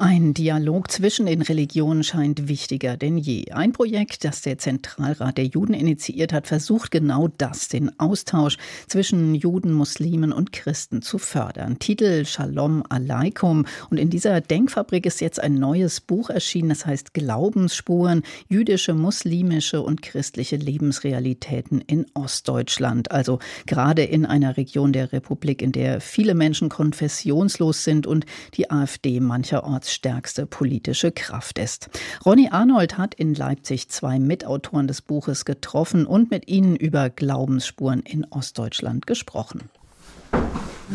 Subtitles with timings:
[0.00, 3.52] ein Dialog zwischen den Religionen scheint wichtiger denn je.
[3.52, 8.56] Ein Projekt, das der Zentralrat der Juden initiiert hat, versucht genau das, den Austausch
[8.88, 11.78] zwischen Juden, Muslimen und Christen zu fördern.
[11.78, 13.66] Titel Shalom Aleikum.
[13.90, 19.82] Und in dieser Denkfabrik ist jetzt ein neues Buch erschienen, das heißt Glaubensspuren, jüdische, muslimische
[19.82, 23.10] und christliche Lebensrealitäten in Ostdeutschland.
[23.10, 28.24] Also gerade in einer Region der Republik, in der viele Menschen konfessionslos sind und
[28.54, 31.90] die AfD mancherorts stärkste politische Kraft ist.
[32.24, 38.00] Ronny Arnold hat in Leipzig zwei Mitautoren des Buches getroffen und mit ihnen über Glaubensspuren
[38.00, 39.70] in Ostdeutschland gesprochen.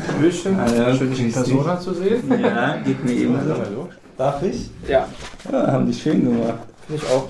[0.08, 2.24] Hallöchen, Hallo, schön, dich in Persona zu sehen.
[2.42, 3.58] Ja, geht mir eben so.
[3.58, 3.90] Hallo.
[4.18, 4.70] Darf ich?
[4.88, 5.08] Ja.
[5.52, 6.60] ja haben die schön gemacht.
[6.90, 7.30] Ich auch.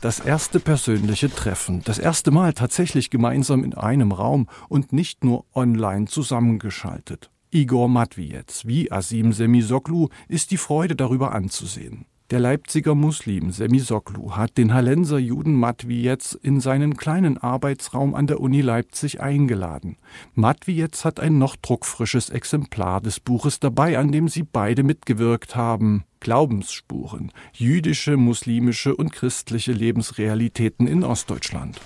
[0.00, 5.46] Das erste persönliche Treffen, das erste Mal tatsächlich gemeinsam in einem Raum und nicht nur
[5.54, 7.30] online zusammengeschaltet.
[7.54, 12.04] Igor Matwietz wie Asim Semisoglu ist die Freude darüber anzusehen.
[12.30, 18.40] Der Leipziger Muslim Semisoglu hat den Hallenser Juden Matwietz in seinen kleinen Arbeitsraum an der
[18.40, 19.98] Uni Leipzig eingeladen.
[20.32, 26.04] Matwietz hat ein noch druckfrisches Exemplar des Buches dabei, an dem sie beide mitgewirkt haben.
[26.20, 31.78] Glaubensspuren, jüdische, muslimische und christliche Lebensrealitäten in Ostdeutschland.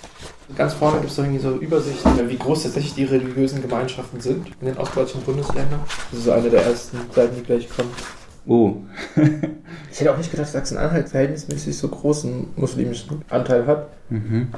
[0.55, 4.79] Ganz vorne gibt es so Übersichten, wie groß tatsächlich die religiösen Gemeinschaften sind in den
[4.79, 5.81] ostdeutschen Bundesländern.
[6.13, 7.91] Das ist eine der ersten Seiten, die gleich kommt.
[8.49, 8.77] Oh.
[9.93, 13.91] ich hätte auch nicht gedacht, dass Sachsen-Anhalt verhältnismäßig so großen muslimischen Anteil hat.
[14.09, 14.49] Mhm.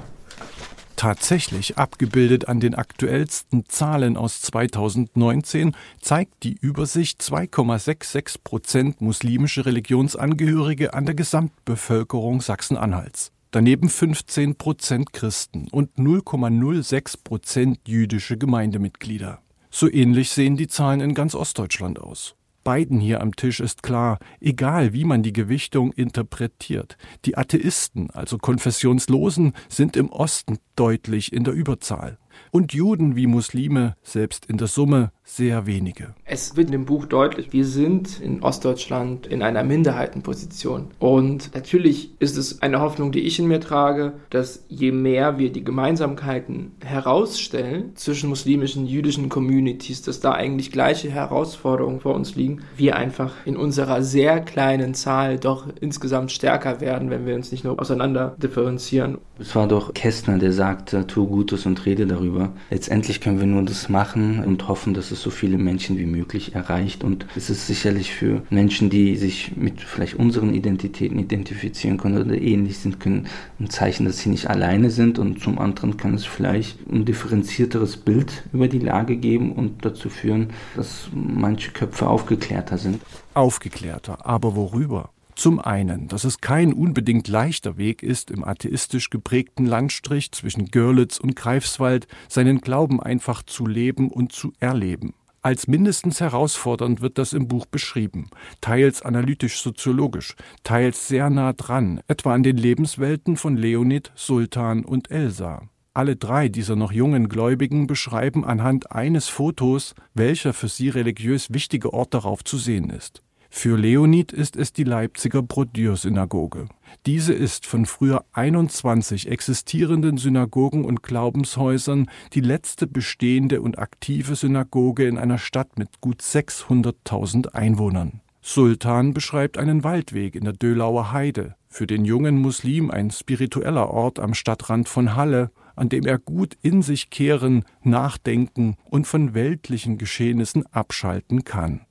[0.94, 10.94] Tatsächlich abgebildet an den aktuellsten Zahlen aus 2019 zeigt die Übersicht 2,66 Prozent muslimische Religionsangehörige
[10.94, 13.32] an der Gesamtbevölkerung Sachsen-Anhalts.
[13.50, 19.41] Daneben 15 Prozent Christen und 0,06 Prozent jüdische Gemeindemitglieder.
[19.70, 24.19] So ähnlich sehen die Zahlen in ganz Ostdeutschland aus beiden hier am Tisch ist klar,
[24.41, 31.44] egal wie man die Gewichtung interpretiert, die Atheisten, also Konfessionslosen, sind im Osten deutlich in
[31.44, 32.19] der Überzahl
[32.50, 36.14] und Juden wie Muslime, selbst in der Summe sehr wenige.
[36.24, 40.88] Es wird in dem Buch deutlich, wir sind in Ostdeutschland in einer Minderheitenposition.
[40.98, 45.52] Und natürlich ist es eine Hoffnung, die ich in mir trage, dass je mehr wir
[45.52, 52.62] die Gemeinsamkeiten herausstellen zwischen muslimischen, jüdischen Communities, dass da eigentlich gleiche Herausforderungen vor uns liegen,
[52.76, 57.62] wir einfach in unserer sehr kleinen Zahl doch insgesamt stärker werden, wenn wir uns nicht
[57.62, 59.18] nur auseinander differenzieren.
[59.38, 62.52] Es war doch Kästner, der sagte, tu Gutes und rede darüber darüber.
[62.70, 66.54] Letztendlich können wir nur das machen und hoffen, dass es so viele Menschen wie möglich
[66.54, 67.04] erreicht.
[67.04, 72.40] Und es ist sicherlich für Menschen, die sich mit vielleicht unseren Identitäten identifizieren können oder
[72.40, 73.26] ähnlich sind, können
[73.58, 75.19] ein Zeichen, dass sie nicht alleine sind.
[75.19, 80.08] Und zum anderen kann es vielleicht ein differenzierteres Bild über die Lage geben und dazu
[80.08, 83.00] führen, dass manche Köpfe aufgeklärter sind.
[83.34, 85.10] Aufgeklärter, aber worüber?
[85.40, 91.18] Zum einen, dass es kein unbedingt leichter Weg ist, im atheistisch geprägten Landstrich zwischen Görlitz
[91.18, 95.14] und Greifswald seinen Glauben einfach zu leben und zu erleben.
[95.40, 98.28] Als mindestens herausfordernd wird das im Buch beschrieben,
[98.60, 105.62] teils analytisch-soziologisch, teils sehr nah dran, etwa an den Lebenswelten von Leonid, Sultan und Elsa.
[105.94, 111.94] Alle drei dieser noch jungen Gläubigen beschreiben anhand eines Fotos, welcher für sie religiös wichtige
[111.94, 113.22] Ort darauf zu sehen ist.
[113.53, 116.69] Für Leonid ist es die Leipziger Brodür-Synagoge.
[117.05, 125.06] Diese ist von früher 21 existierenden Synagogen und Glaubenshäusern die letzte bestehende und aktive Synagoge
[125.06, 128.21] in einer Stadt mit gut 600.000 Einwohnern.
[128.41, 134.21] Sultan beschreibt einen Waldweg in der Dölauer Heide, für den jungen Muslim ein spiritueller Ort
[134.21, 139.99] am Stadtrand von Halle, an dem er gut in sich kehren, nachdenken und von weltlichen
[139.99, 141.82] Geschehnissen abschalten kann.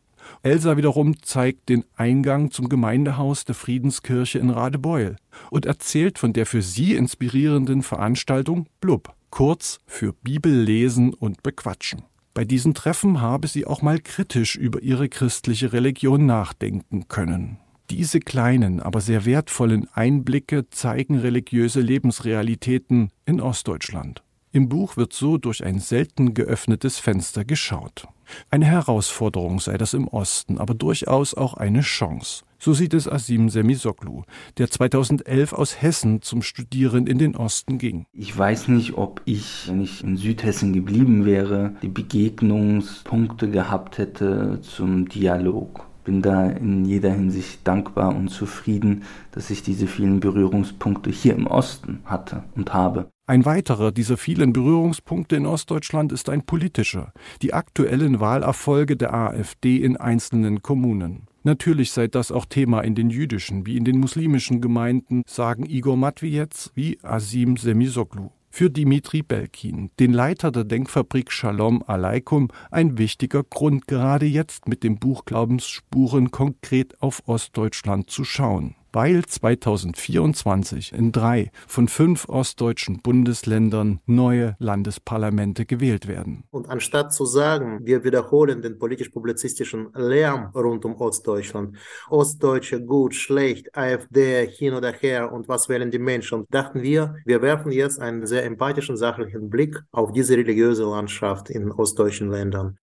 [0.42, 5.16] Elsa wiederum zeigt den Eingang zum Gemeindehaus der Friedenskirche in Radebeul
[5.50, 12.04] und erzählt von der für sie inspirierenden Veranstaltung Blub, kurz für Bibel lesen und bequatschen.
[12.34, 17.58] Bei diesen Treffen habe sie auch mal kritisch über ihre christliche Religion nachdenken können.
[17.90, 24.24] Diese kleinen, aber sehr wertvollen Einblicke zeigen religiöse Lebensrealitäten in Ostdeutschland.
[24.52, 28.08] Im Buch wird so durch ein selten geöffnetes Fenster geschaut.
[28.50, 32.44] Eine Herausforderung sei das im Osten, aber durchaus auch eine Chance.
[32.62, 34.24] So sieht es Asim Semisoglu,
[34.58, 38.06] der 2011 aus Hessen zum Studieren in den Osten ging.
[38.12, 44.60] Ich weiß nicht, ob ich, wenn ich in Südhessen geblieben wäre, die Begegnungspunkte gehabt hätte
[44.62, 51.12] zum Dialog bin da in jeder Hinsicht dankbar und zufrieden, dass ich diese vielen Berührungspunkte
[51.12, 53.12] hier im Osten hatte und habe.
[53.30, 59.78] Ein weiterer dieser vielen Berührungspunkte in Ostdeutschland ist ein politischer, die aktuellen Wahlerfolge der AfD
[59.78, 61.28] in einzelnen Kommunen.
[61.44, 65.96] Natürlich sei das auch Thema in den jüdischen wie in den muslimischen Gemeinden, sagen Igor
[65.96, 68.32] Matwietz wie Asim Semisoglu.
[68.50, 74.84] Für Dimitri Belkin, den Leiter der Denkfabrik Shalom Aleikum, ein wichtiger Grund, gerade jetzt mit
[74.84, 83.02] dem Buch Glaubensspuren konkret auf Ostdeutschland zu schauen weil 2024 in drei von fünf ostdeutschen
[83.02, 86.44] Bundesländern neue Landesparlamente gewählt werden.
[86.52, 91.78] Und anstatt zu sagen, wir wiederholen den politisch-publizistischen Lärm rund um Ostdeutschland,
[92.10, 97.42] Ostdeutsche gut, schlecht, AfD hin oder her und was wählen die Menschen, dachten wir, wir
[97.42, 102.78] werfen jetzt einen sehr empathischen, sachlichen Blick auf diese religiöse Landschaft in ostdeutschen Ländern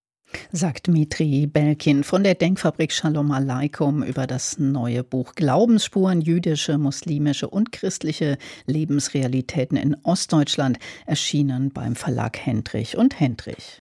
[0.52, 7.48] sagt Mitri Belkin von der Denkfabrik Shalom Aleikum über das neue Buch Glaubensspuren jüdische, muslimische
[7.48, 13.80] und christliche Lebensrealitäten in Ostdeutschland, erschienen beim Verlag Hendrich und Hendrich.